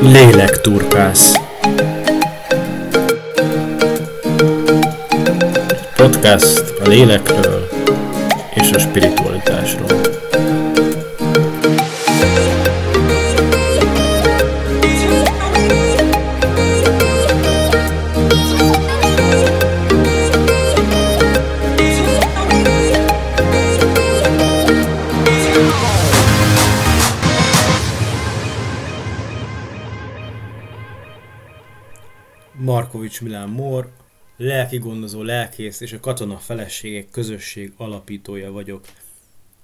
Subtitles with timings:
[0.00, 1.34] Lélekturkász
[5.96, 7.68] Podcast a lélekről
[8.54, 9.97] és a spiritualitásról.
[32.98, 33.92] Markovics Milán Mór,
[34.36, 38.84] lelki gondozó lelkész és a katona feleségek közösség alapítója vagyok.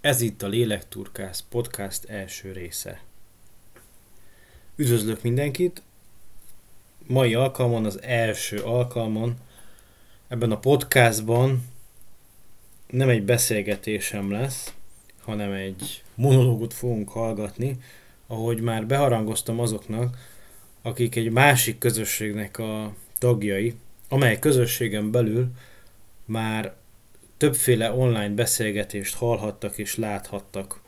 [0.00, 3.02] Ez itt a Lélekturkász podcast első része.
[4.76, 5.82] Üdvözlök mindenkit!
[7.06, 9.36] Mai alkalmon, az első alkalmon,
[10.28, 11.68] ebben a podcastban
[12.90, 14.74] nem egy beszélgetésem lesz,
[15.22, 17.78] hanem egy monológot fogunk hallgatni,
[18.26, 20.16] ahogy már beharangoztam azoknak,
[20.82, 22.94] akik egy másik közösségnek a
[23.24, 23.74] tagjai,
[24.08, 25.46] amely közösségen belül
[26.24, 26.74] már
[27.36, 30.80] többféle online beszélgetést hallhattak és láthattak.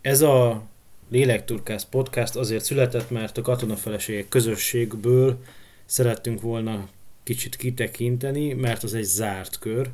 [0.00, 0.62] Ez a
[1.10, 5.42] Lélekturkász podcast azért született, mert a katonafeleségek közösségből
[5.84, 6.88] szerettünk volna
[7.22, 9.90] kicsit kitekinteni, mert az egy zárt kör,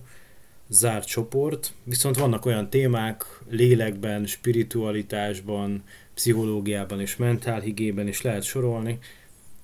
[0.68, 5.82] zárt csoport, viszont vannak olyan témák lélekben, spiritualitásban,
[6.14, 8.98] pszichológiában és mentálhigében is lehet sorolni,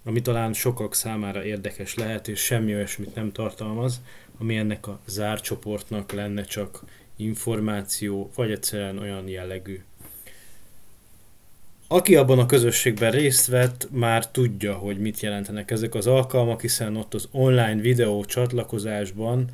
[0.05, 4.01] ami talán sokak számára érdekes lehet, és semmi olyasmit nem tartalmaz,
[4.39, 6.85] ami ennek a zárt csoportnak lenne csak
[7.17, 9.81] információ, vagy egyszerűen olyan jellegű.
[11.89, 16.97] Aki abban a közösségben részt vett, már tudja, hogy mit jelentenek ezek az alkalmak, hiszen
[16.97, 19.51] ott az online videó csatlakozásban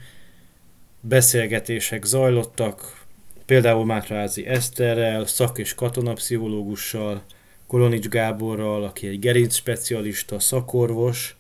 [1.01, 3.05] beszélgetések zajlottak,
[3.47, 7.23] például Mátrázi Eszterrel, szak- és katonapszichológussal,
[7.71, 11.37] Kolonics Gáborral, aki egy gerinc specialista, szakorvos.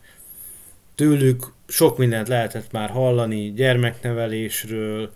[0.94, 5.12] Tőlük sok mindent lehetett már hallani, gyermeknevelésről,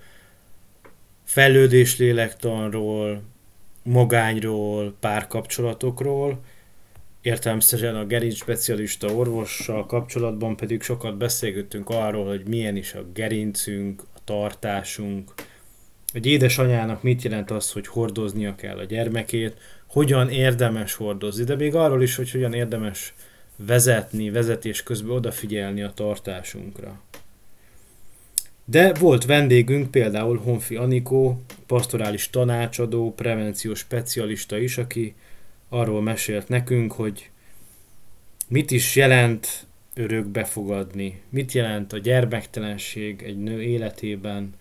[1.25, 3.22] fejlődés lélektanról,
[3.83, 6.44] magányról, párkapcsolatokról.
[7.21, 14.03] Értelemszerűen a gerinc specialista orvossal kapcsolatban pedig sokat beszélgettünk arról, hogy milyen is a gerincünk,
[14.15, 15.33] a tartásunk,
[16.15, 19.56] egy édesanyának mit jelent az, hogy hordoznia kell a gyermekét,
[19.94, 23.15] hogyan érdemes hordozni, de még arról is, hogy hogyan érdemes
[23.56, 27.00] vezetni, vezetés közben odafigyelni a tartásunkra.
[28.65, 35.15] De volt vendégünk például Honfi Anikó, pastorális tanácsadó, prevenciós specialista is, aki
[35.69, 37.31] arról mesélt nekünk, hogy
[38.49, 44.54] mit is jelent örökbe fogadni, mit jelent a gyermektelenség egy nő életében,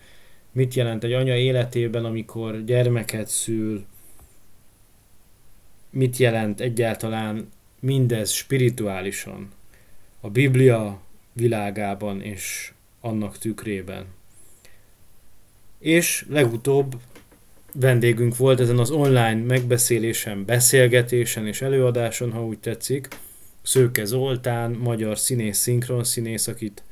[0.51, 3.85] mit jelent egy anya életében, amikor gyermeket szül,
[5.93, 7.49] mit jelent egyáltalán
[7.79, 9.51] mindez spirituálisan,
[10.21, 11.01] a Biblia
[11.33, 14.05] világában és annak tükrében.
[15.79, 16.95] És legutóbb
[17.73, 23.07] vendégünk volt ezen az online megbeszélésen, beszélgetésen és előadáson, ha úgy tetszik,
[23.61, 26.83] Szőke Zoltán, magyar színész, szinkronszínész, akit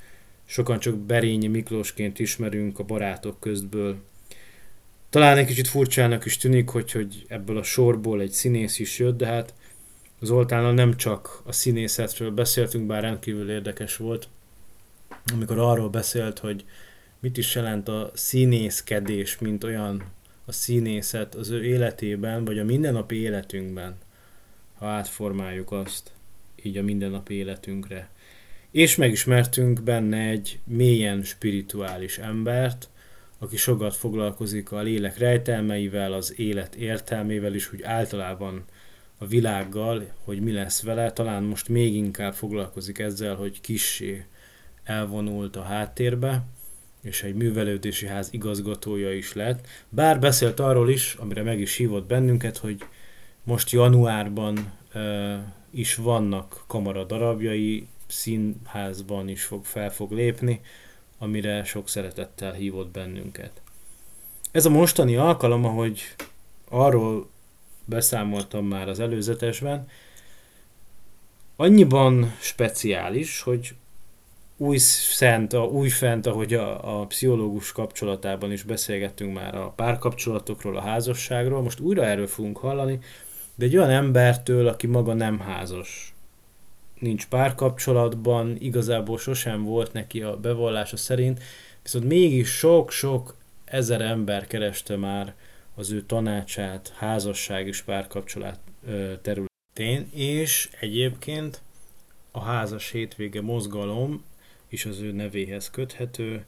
[0.45, 3.95] sokan csak Berényi Miklósként ismerünk a barátok köztből.
[5.11, 9.17] Talán egy kicsit furcsának is tűnik, hogy, hogy ebből a sorból egy színész is jött,
[9.17, 9.53] de hát
[10.21, 14.27] Zoltánnal nem csak a színészetről beszéltünk, bár rendkívül érdekes volt,
[15.33, 16.65] amikor arról beszélt, hogy
[17.19, 20.03] mit is jelent a színészkedés, mint olyan
[20.45, 23.95] a színészet az ő életében, vagy a mindennapi életünkben,
[24.77, 26.11] ha átformáljuk azt
[26.63, 28.09] így a mindennapi életünkre.
[28.71, 32.89] És megismertünk benne egy mélyen spirituális embert,
[33.43, 38.63] aki sokat foglalkozik a lélek rejtelmeivel, az élet értelmével is, úgy általában
[39.17, 44.25] a világgal, hogy mi lesz vele, talán most még inkább foglalkozik ezzel, hogy kissé
[44.83, 46.43] elvonult a háttérbe,
[47.01, 49.67] és egy művelődési ház igazgatója is lett.
[49.89, 52.83] Bár beszélt arról is, amire meg is hívott bennünket, hogy
[53.43, 55.33] most januárban uh,
[55.71, 60.61] is vannak kamara darabjai, színházban is fog, fel fog lépni,
[61.21, 63.61] amire sok szeretettel hívott bennünket.
[64.51, 66.01] Ez a mostani alkalom, ahogy
[66.69, 67.29] arról
[67.85, 69.87] beszámoltam már az előzetesben,
[71.55, 73.75] annyiban speciális, hogy
[74.57, 80.77] új szent, a, új fent, ahogy a, a pszichológus kapcsolatában is beszélgettünk már a párkapcsolatokról,
[80.77, 82.99] a házasságról, most újra erről fogunk hallani,
[83.55, 86.13] de egy olyan embertől, aki maga nem házas,
[87.01, 91.39] nincs párkapcsolatban, igazából sosem volt neki a bevallása szerint,
[91.83, 95.33] viszont mégis sok-sok ezer ember kereste már
[95.75, 98.59] az ő tanácsát házasság és párkapcsolat
[99.21, 100.09] területén.
[100.13, 101.61] és egyébként
[102.31, 104.23] a házas hétvége mozgalom
[104.69, 106.45] is az ő nevéhez köthető,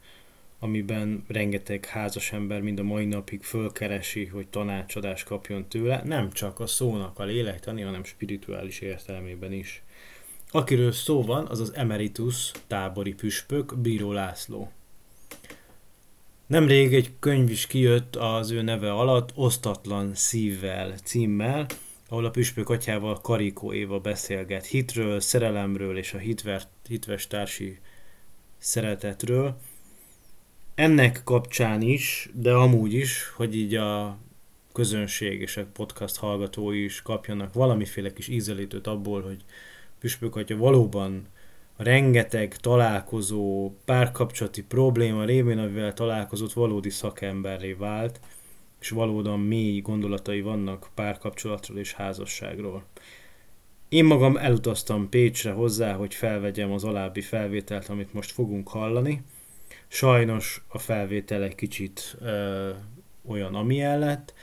[0.60, 6.60] amiben rengeteg házas ember mind a mai napig fölkeresi, hogy tanácsadást kapjon tőle, nem csak
[6.60, 9.84] a szónak a lélektani, hanem spirituális értelmében is.
[10.56, 14.72] Akiről szó van, az az emeritus tábori püspök, Bíró László.
[16.48, 21.66] Nemrég egy könyv is kijött az ő neve alatt, Osztatlan szívvel címmel,
[22.10, 27.80] ahol a püspök atyával Karikó Éva beszélget hitről, szerelemről és a hitver, hitves társi
[28.58, 29.58] szeretetről.
[30.76, 34.18] Ennek kapcsán is, de amúgy is, hogy így a
[34.74, 39.44] közönség és a podcast hallgatói is kapjanak valamiféle kis ízelítőt abból, hogy
[40.04, 41.28] püspök atya valóban
[41.76, 48.20] a rengeteg találkozó, párkapcsolati probléma révén, amivel találkozott, valódi szakemberré vált,
[48.80, 52.84] és valóban mély gondolatai vannak párkapcsolatról és házasságról.
[53.90, 59.24] Én magam elutaztam Pécsre hozzá, hogy felvegyem az alábbi felvételt, amit most fogunk hallani.
[59.88, 62.70] Sajnos a felvétel egy kicsit ö,
[63.28, 64.34] olyan, amilyen lett,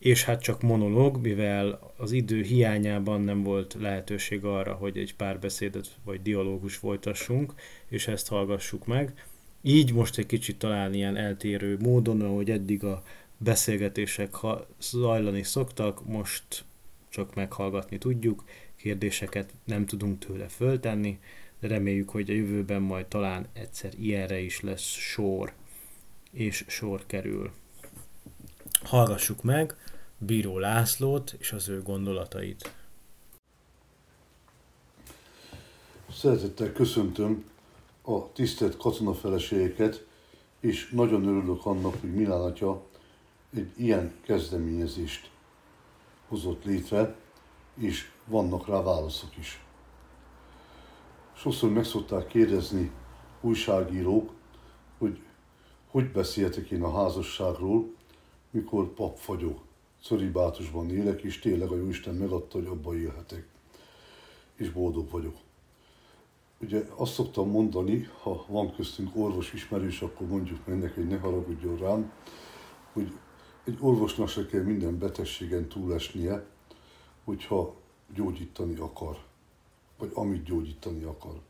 [0.00, 5.96] és hát csak monológ, mivel az idő hiányában nem volt lehetőség arra, hogy egy párbeszédet
[6.04, 7.54] vagy dialógus folytassunk,
[7.88, 9.24] és ezt hallgassuk meg.
[9.62, 13.02] Így most egy kicsit talán ilyen eltérő módon, ahogy eddig a
[13.38, 14.34] beszélgetések
[14.80, 16.64] zajlani szoktak, most
[17.08, 18.44] csak meghallgatni tudjuk,
[18.76, 21.18] kérdéseket nem tudunk tőle föltenni,
[21.60, 25.52] de reméljük, hogy a jövőben majd talán egyszer ilyenre is lesz sor,
[26.32, 27.50] és sor kerül.
[28.82, 29.76] Hallgassuk meg
[30.22, 32.74] Bíró Lászlót és az ő gondolatait.
[36.12, 37.44] Szeretettel köszöntöm
[38.02, 40.06] a tisztelt katonafeleségeket,
[40.60, 42.82] és nagyon örülök annak, hogy Milán atya
[43.54, 45.30] egy ilyen kezdeményezést
[46.28, 47.16] hozott létre,
[47.74, 49.64] és vannak rá válaszok is.
[51.32, 52.90] Sokszor meg szokták kérdezni
[53.40, 54.32] újságírók,
[54.98, 55.20] hogy
[55.90, 57.94] hogy beszéltek én a házasságról,
[58.50, 59.68] mikor pap vagyok,
[60.02, 63.46] szöribátusban élek, és tényleg a Jóisten megadta, hogy abba élhetek,
[64.56, 65.36] és boldog vagyok.
[66.62, 71.18] Ugye azt szoktam mondani, ha van köztünk orvos ismerős, akkor mondjuk meg neki, hogy ne
[71.18, 72.12] haragudjon rám,
[72.92, 73.12] hogy
[73.64, 76.46] egy orvosnak se kell minden betegségen túlesnie,
[77.24, 77.74] hogyha
[78.14, 79.18] gyógyítani akar,
[79.98, 81.40] vagy amit gyógyítani akar.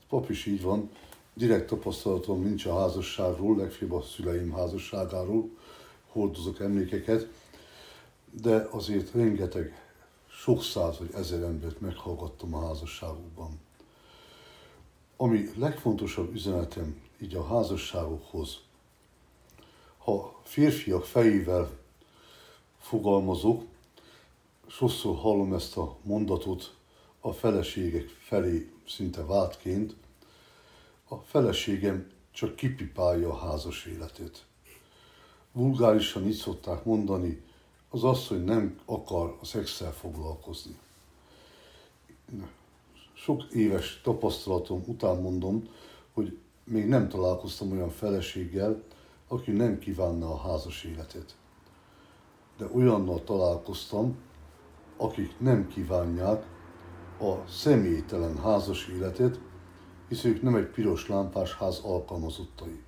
[0.00, 0.90] A pap is így van,
[1.34, 5.50] direkt tapasztalatom nincs a házasságról, legfőbb a szüleim házasságáról,
[6.08, 7.28] hordozok emlékeket,
[8.40, 9.82] de azért rengeteg,
[10.26, 13.60] sok száz vagy ezer embert meghallgattam a házasságukban.
[15.16, 18.58] Ami legfontosabb üzenetem így a házasságokhoz,
[19.98, 21.70] ha férfiak fejével
[22.78, 23.62] fogalmazok,
[24.66, 26.74] sokszor hallom ezt a mondatot
[27.20, 29.94] a feleségek felé szinte vádként,
[31.08, 34.44] a feleségem csak kipipálja a házas életét.
[35.52, 37.42] Vulgárisan így szokták mondani,
[37.94, 40.78] az az, hogy nem akar a szexszel foglalkozni.
[43.12, 45.68] Sok éves tapasztalatom után mondom,
[46.12, 48.82] hogy még nem találkoztam olyan feleséggel,
[49.28, 51.36] aki nem kívánna a házas életet.
[52.56, 54.16] De olyannal találkoztam,
[54.96, 56.46] akik nem kívánják
[57.20, 59.40] a személytelen házas életet,
[60.08, 62.82] hisz ők nem egy piros lámpás ház alkalmazottai.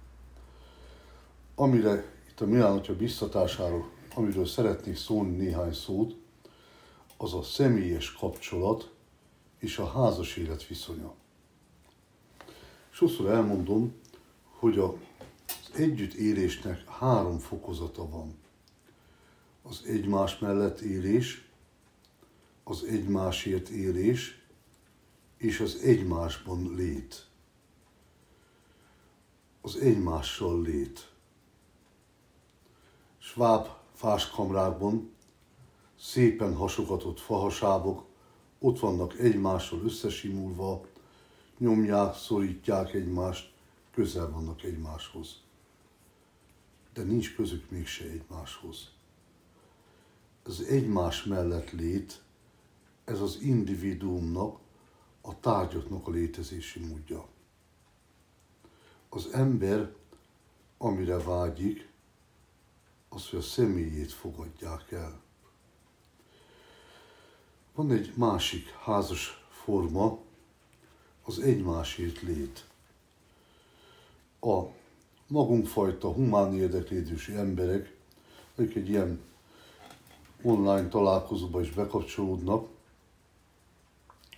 [1.55, 6.17] Amire itt a Milán atya biztatásáról, amiről szeretnék szólni néhány szót,
[7.17, 8.93] az a személyes kapcsolat
[9.59, 11.15] és a házas élet viszonya.
[12.91, 13.95] Sokszor elmondom,
[14.59, 14.97] hogy a
[15.75, 18.35] együttélésnek három fokozata van.
[19.63, 21.49] Az egymás mellett élés,
[22.65, 24.45] az egymásért élés,
[25.37, 27.27] és az egymásban lét.
[29.61, 31.11] Az egymással lét.
[33.19, 35.11] Schwab fáskamrákban
[35.99, 38.05] szépen hasogatott fahasábok
[38.59, 40.87] ott vannak egymással összesimulva,
[41.59, 43.53] nyomják, szorítják egymást,
[43.91, 45.45] közel vannak egymáshoz
[46.97, 48.91] de nincs közük mégse egymáshoz.
[50.43, 52.23] Az egymás mellett lét,
[53.05, 54.59] ez az individuumnak,
[55.21, 57.27] a tárgyaknak a létezési módja.
[59.09, 59.95] Az ember,
[60.79, 61.89] amire vágyik,
[63.09, 65.21] az, hogy a személyét fogadják el.
[67.75, 70.19] Van egy másik házas forma,
[71.25, 72.65] az egymásért lét.
[74.41, 74.63] A
[75.27, 77.97] magunkfajta humán érdeklődési emberek,
[78.55, 79.21] akik egy ilyen
[80.43, 82.69] online találkozóba is bekapcsolódnak,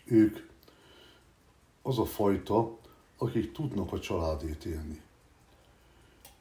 [0.05, 0.39] ők
[1.83, 2.79] az a fajta,
[3.17, 5.03] akik tudnak a családét élni.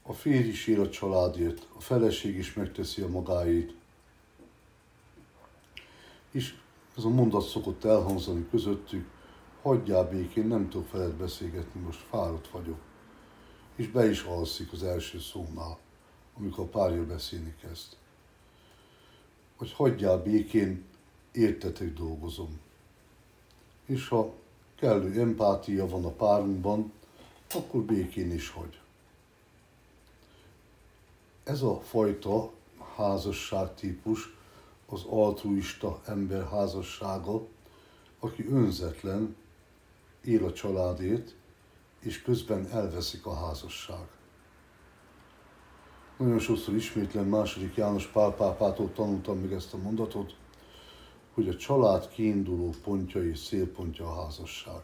[0.10, 3.76] A férj is él a családért, a feleség is megteszi a magáét.
[6.32, 6.56] És
[6.98, 9.10] ez a mondat szokott elhangzani közöttük,
[9.62, 12.80] hagyjál békén, nem tudok veled beszélgetni, most fáradt vagyok.
[13.76, 15.78] És be is alszik az első szónál,
[16.38, 17.96] amikor a párja beszélni kezd.
[19.58, 20.86] Hogy hagyjál békén,
[21.32, 22.60] értetek dolgozom.
[23.86, 24.34] És ha
[24.76, 26.92] kellő empátia van a párunkban,
[27.54, 28.80] akkor békén is hagy.
[31.48, 32.52] Ez a fajta
[32.96, 34.36] házasságtípus
[34.86, 37.46] az altruista ember házassága,
[38.20, 39.36] aki önzetlen,
[40.24, 41.36] él a családét,
[42.00, 44.08] és közben elveszik a házasság.
[46.18, 50.36] Nagyon sokszor ismétlen második János Pál pápától tanultam meg ezt a mondatot,
[51.34, 54.82] hogy a család kiinduló pontja és szélpontja a házasság.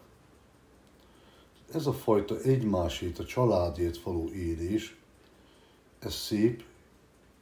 [1.73, 5.01] Ez a fajta egymásét, a családért való élés,
[6.05, 6.63] ez szép,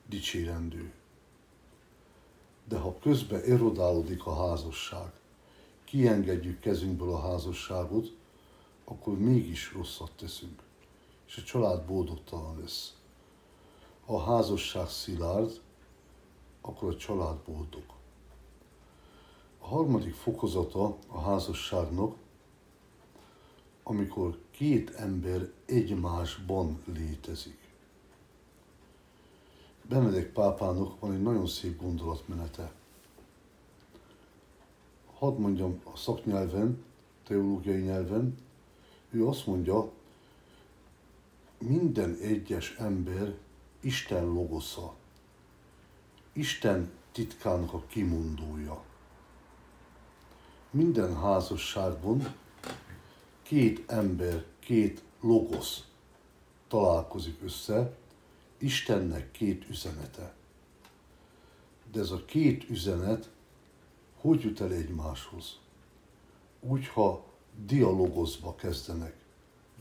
[0.06, 0.92] dicsérendő.
[2.68, 5.12] De ha közben erodálódik a házasság,
[5.84, 8.16] kiengedjük kezünkből a házasságot,
[8.84, 10.62] akkor mégis rosszat teszünk,
[11.28, 12.96] és a család boldogtalan lesz.
[14.06, 15.62] Ha a házasság szilárd,
[16.62, 17.84] akkor a család boldog.
[19.60, 22.16] A harmadik fokozata a házasságnak,
[23.84, 27.61] amikor két ember egymásban létezik.
[29.92, 32.72] Benedek pápának van egy nagyon szép gondolatmenete.
[35.18, 36.84] Hadd mondjam a szaknyelven,
[37.28, 38.38] teológiai nyelven,
[39.10, 39.92] ő azt mondja,
[41.58, 43.38] minden egyes ember
[43.80, 44.94] Isten logosza,
[46.34, 48.84] Isten titkának a kimondója.
[50.70, 52.36] Minden házasságban
[53.42, 55.86] két ember, két logosz
[56.68, 58.00] találkozik össze,
[58.62, 60.34] Istennek két üzenete.
[61.92, 63.30] De ez a két üzenet
[64.22, 65.60] hogy jut el egymáshoz?
[66.60, 67.24] Úgy, ha
[67.66, 69.16] dialogozba kezdenek,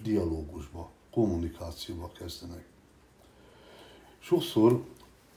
[0.03, 2.65] dialógusba, kommunikációba kezdenek.
[4.19, 4.85] Sokszor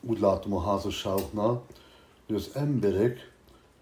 [0.01, 1.65] úgy látom a házasságoknál,
[2.25, 3.31] hogy az emberek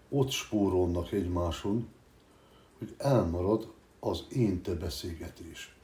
[0.08, 1.88] ott spórolnak egymáson,
[2.78, 5.74] hogy elmarad az én-te beszélgetés.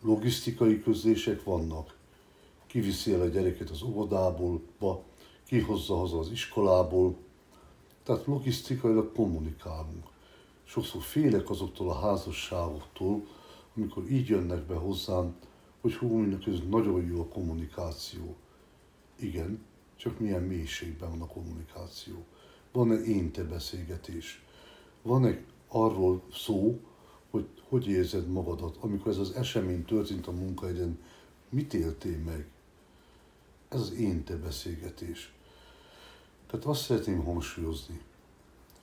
[0.00, 1.96] Logisztikai közlések vannak.
[2.72, 5.02] Kiviszi el a gyereket az óvodából, ba,
[5.46, 7.16] kihozza haza az iskolából.
[8.02, 10.06] Tehát logisztikailag kommunikálunk.
[10.64, 13.26] Sokszor félek azoktól a házasságoktól,
[13.76, 15.36] amikor így jönnek be hozzám,
[15.80, 18.36] hogy hú, ez nagyon jó a kommunikáció.
[19.16, 19.64] Igen,
[19.96, 22.24] csak milyen mélységben van a kommunikáció.
[22.72, 24.44] Van-e én-te beszélgetés?
[25.02, 26.80] Van-e arról szó,
[27.30, 30.98] hogy hogy érzed magadat, amikor ez az esemény történt a munkahelyen,
[31.48, 32.51] mit éltél meg?
[33.72, 35.32] Ez az én-te beszélgetés.
[36.46, 38.00] Tehát azt szeretném hangsúlyozni.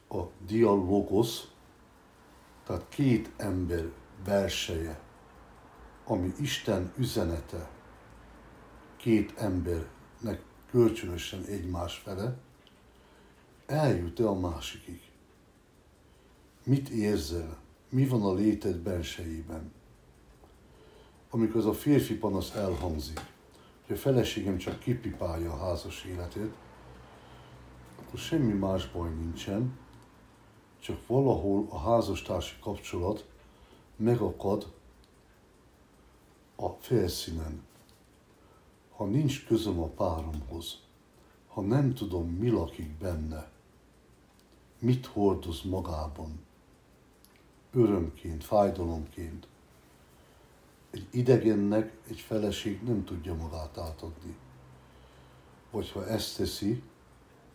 [0.09, 1.41] A dialogos,
[2.63, 3.91] tehát két ember
[4.23, 4.99] verseje,
[6.05, 7.69] ami Isten üzenete
[8.97, 12.37] két embernek kölcsönösen egymás fele,
[13.65, 15.01] eljut-e a másikig?
[16.63, 17.57] Mit érzel?
[17.89, 19.71] Mi van a léted bensejében?
[21.29, 23.19] Amikor az a férfi panasz elhangzik,
[23.89, 26.53] hogy a feleségem csak kipipálja a házas életét,
[27.99, 29.79] akkor semmi más baj nincsen,
[30.79, 33.29] csak valahol a házastársi kapcsolat
[33.95, 34.73] megakad
[36.55, 37.63] a felszínen.
[38.95, 40.79] Ha nincs közöm a páromhoz,
[41.47, 43.51] ha nem tudom, mi lakik benne,
[44.79, 46.45] mit hordoz magában,
[47.71, 49.47] örömként, fájdalomként.
[50.91, 54.35] Egy idegennek egy feleség nem tudja magát átadni.
[55.71, 56.83] Vagy ha ezt teszi,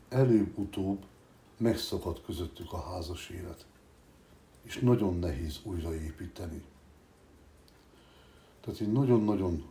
[0.08, 1.04] előbb-utóbb
[1.56, 3.66] megszakad közöttük a házas élet.
[4.62, 6.62] És nagyon nehéz újraépíteni.
[8.60, 9.64] Tehát én nagyon-nagyon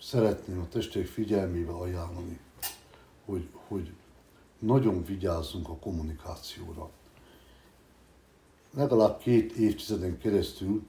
[0.00, 2.40] szeretném a testék figyelmébe ajánlani,
[3.24, 3.92] hogy, hogy
[4.58, 6.90] nagyon vigyázzunk a kommunikációra.
[8.70, 10.86] Legalább két évtizeden keresztül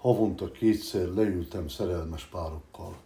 [0.00, 2.96] havonta kétszer leültem szerelmes párokkal.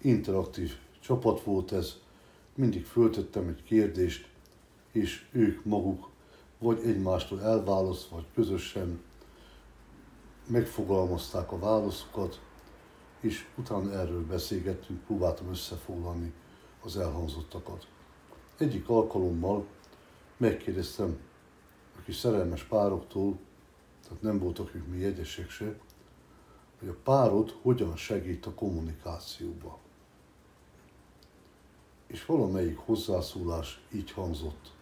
[0.00, 1.96] Interaktív csapat volt ez,
[2.54, 4.28] mindig föltettem egy kérdést,
[4.92, 6.08] és ők maguk
[6.58, 9.00] vagy egymástól elválaszt, vagy közösen
[10.46, 12.40] megfogalmazták a válaszokat,
[13.20, 16.32] és utána erről beszélgettünk, próbáltam összefoglalni
[16.84, 17.86] az elhangzottakat.
[18.58, 19.66] Egyik alkalommal
[20.36, 21.18] megkérdeztem
[21.96, 23.38] a is szerelmes pároktól,
[24.08, 25.78] tehát nem voltak ők mi egyesek se,
[26.78, 29.78] hogy a párod hogyan segít a kommunikációba.
[32.06, 34.72] És valamelyik hozzászólás így hangzott.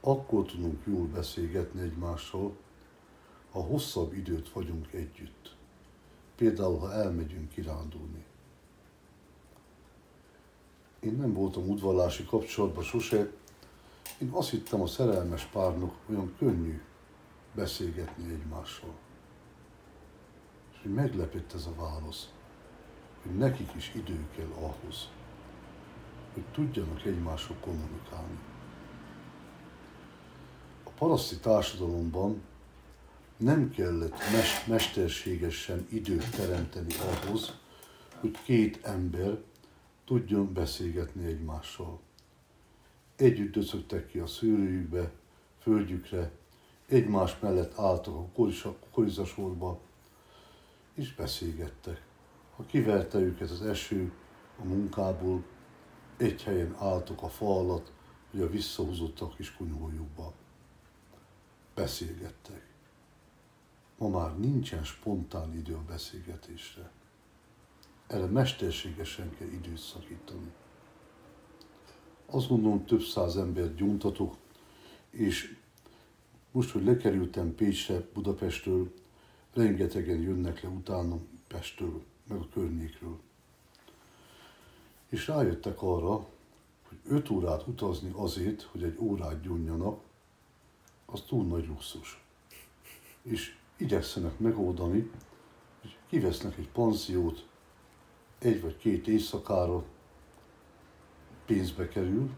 [0.00, 2.56] Akkor tudunk jól beszélgetni egymással,
[3.50, 5.56] ha hosszabb időt vagyunk együtt.
[6.36, 8.24] Például, ha elmegyünk kirándulni.
[11.00, 13.32] Én nem voltam udvallási kapcsolatban sose,
[14.18, 16.80] én azt hittem a szerelmes párnak olyan könnyű
[17.54, 18.94] beszélgetni egymással.
[20.72, 22.28] És hogy meglepett ez a válasz,
[23.22, 25.08] hogy nekik is idő kell ahhoz,
[26.34, 28.38] hogy tudjanak egymással kommunikálni.
[30.84, 32.42] A paraszti társadalomban
[33.36, 37.58] nem kellett mes- mesterségesen időt teremteni ahhoz,
[38.20, 39.38] hogy két ember
[40.04, 42.00] tudjon beszélgetni egymással.
[43.16, 45.10] Együtt döcögtek ki a szőrőjükbe,
[45.58, 46.30] földjükre,
[46.86, 48.28] egymás mellett álltak a
[48.90, 49.80] korizasorba,
[50.94, 52.02] és beszélgettek.
[52.56, 54.12] Ha kiverte őket az eső
[54.60, 55.44] a munkából,
[56.16, 57.92] egy helyen álltak a fa alatt,
[58.30, 60.32] hogy a visszahúzottak kis kunyhójukba.
[61.74, 62.72] Beszélgettek.
[63.98, 66.90] Ma már nincsen spontán idő a beszélgetésre.
[68.06, 70.52] Erre mesterségesen kell időt szakítani.
[72.26, 74.36] Azt gondolom, több száz embert gyuntatok,
[75.10, 75.56] és
[76.54, 78.92] most, hogy lekerültem Pécsre, Budapestről,
[79.52, 81.18] rengetegen jönnek le utána
[81.48, 83.18] Pestről, meg a környékről.
[85.08, 86.14] És rájöttek arra,
[86.88, 90.00] hogy öt órát utazni azért, hogy egy órát gyunjanak,
[91.06, 92.24] az túl nagy luxus.
[93.22, 95.10] És igyekszenek megoldani,
[95.80, 97.46] hogy kivesznek egy panziót
[98.38, 99.84] egy vagy két éjszakára,
[101.46, 102.30] pénzbe kerül,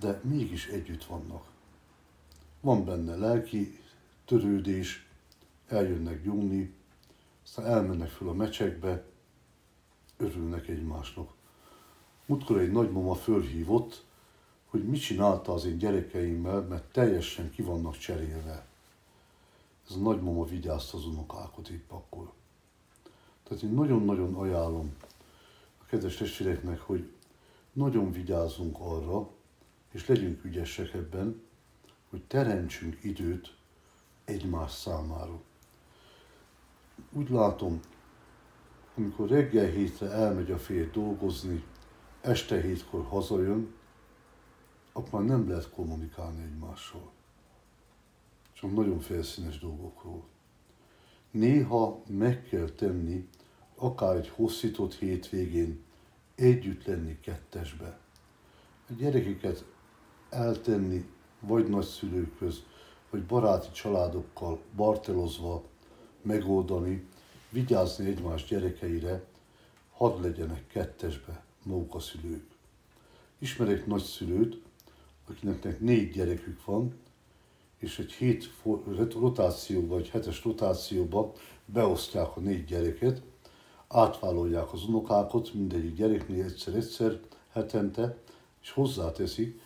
[0.00, 1.49] de mégis együtt vannak.
[2.60, 3.78] Van benne lelki
[4.24, 5.06] törődés,
[5.68, 6.74] eljönnek gyungni,
[7.44, 9.04] aztán elmennek föl a mecsekbe,
[10.16, 11.32] örülnek egymásnak.
[12.26, 14.04] Múltkor egy nagymama fölhívott,
[14.66, 18.66] hogy mit csinálta az én gyerekeimmel, mert teljesen ki vannak cserélve.
[19.88, 22.32] Ez a nagymama vigyázta az unokákat itt akkor.
[23.42, 24.96] Tehát én nagyon-nagyon ajánlom
[25.78, 27.12] a kedves testvéreknek, hogy
[27.72, 29.30] nagyon vigyázzunk arra,
[29.92, 31.42] és legyünk ügyesek ebben,
[32.10, 33.54] hogy teremtsünk időt
[34.24, 35.40] egymás számára.
[37.12, 37.80] Úgy látom,
[38.96, 41.64] amikor reggel hétre elmegy a férj dolgozni,
[42.20, 43.74] este hétkor hazajön,
[44.92, 47.12] akkor nem lehet kommunikálni egymással.
[48.52, 50.24] Csak nagyon felszínes dolgokról.
[51.30, 53.28] Néha meg kell tenni,
[53.74, 55.82] akár egy hosszított hétvégén,
[56.34, 57.98] együtt lenni kettesbe.
[58.88, 59.64] A gyerekeket
[60.30, 61.08] eltenni
[61.40, 62.62] vagy nagyszülőköz,
[63.10, 65.62] vagy baráti családokkal bartelozva
[66.22, 67.06] megoldani,
[67.50, 69.24] vigyázni egymás gyerekeire,
[69.92, 72.44] hadd legyenek kettesbe maguk a szülők.
[73.38, 74.62] Ismerek nagyszülőt,
[75.28, 76.94] akinek négy gyerekük van,
[77.78, 78.50] és egy hét
[79.14, 81.32] rotációba, vagy hetes rotációba
[81.64, 83.22] beosztják a négy gyereket,
[83.88, 87.20] átvállalják az unokákat, mindegyik gyereknél egyszer-egyszer
[87.52, 88.16] hetente,
[88.62, 89.60] és hozzáteszik,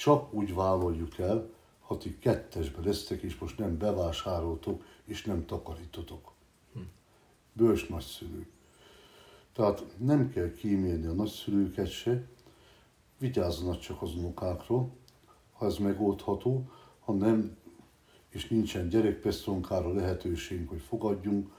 [0.00, 6.32] csak úgy vállaljuk el, ha ti kettesbe lesztek, és most nem bevásároltok, és nem takarítotok.
[6.72, 6.80] Hm.
[7.52, 8.48] Bős nagyszülők.
[9.52, 12.28] Tehát nem kell kímélni a nagyszülőket se,
[13.18, 14.88] vigyázzanak csak az unokákra,
[15.52, 17.56] ha ez megoldható, ha nem,
[18.28, 21.52] és nincsen gyerekpesztonkára lehetőségünk, hogy fogadjunk,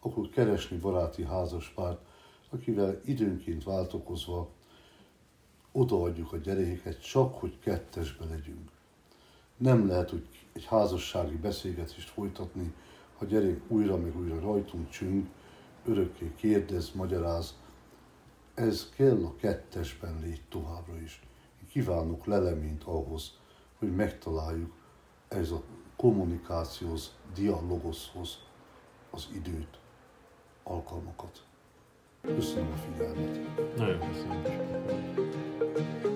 [0.00, 2.00] akkor keresni baráti házaspárt,
[2.50, 4.54] akivel időnként váltokozva
[5.76, 8.70] odaadjuk a gyerekeket, csak hogy kettesbe legyünk.
[9.56, 12.74] Nem lehet, hogy egy házassági beszélgetést folytatni,
[13.18, 15.26] ha gyerek újra meg újra rajtunk csüng,
[15.84, 17.54] örökké kérdez, magyaráz.
[18.54, 21.22] Ez kell a kettesben légy továbbra is.
[21.62, 23.32] Én kívánok leleményt ahhoz,
[23.78, 24.72] hogy megtaláljuk
[25.28, 25.62] ez a
[25.96, 28.38] kommunikációhoz, dialogoshoz
[29.10, 29.78] az időt
[30.62, 31.44] alkalmakat.
[32.20, 33.76] Köszönöm a figyelmet.
[33.76, 35.45] Nagyon köszönöm.
[35.76, 36.15] thank you